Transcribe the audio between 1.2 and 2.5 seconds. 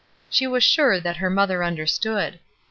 mother understood.